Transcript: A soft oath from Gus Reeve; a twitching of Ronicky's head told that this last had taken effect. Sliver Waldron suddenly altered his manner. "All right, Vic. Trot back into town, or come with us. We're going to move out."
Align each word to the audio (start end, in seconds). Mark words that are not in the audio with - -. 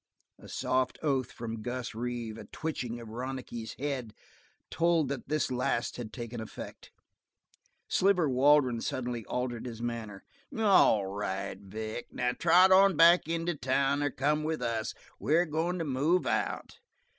A 0.39 0.47
soft 0.49 0.97
oath 1.03 1.31
from 1.31 1.61
Gus 1.61 1.93
Reeve; 1.93 2.39
a 2.39 2.45
twitching 2.45 2.99
of 2.99 3.09
Ronicky's 3.09 3.75
head 3.77 4.15
told 4.71 5.09
that 5.09 5.29
this 5.29 5.51
last 5.51 5.97
had 5.97 6.11
taken 6.11 6.41
effect. 6.41 6.91
Sliver 7.87 8.27
Waldron 8.27 8.81
suddenly 8.81 9.23
altered 9.25 9.67
his 9.67 9.79
manner. 9.79 10.23
"All 10.57 11.05
right, 11.05 11.59
Vic. 11.59 12.07
Trot 12.39 12.97
back 12.97 13.27
into 13.27 13.53
town, 13.53 14.01
or 14.01 14.09
come 14.09 14.43
with 14.43 14.63
us. 14.63 14.95
We're 15.19 15.45
going 15.45 15.77
to 15.77 15.85
move 15.85 16.25
out." 16.25 16.79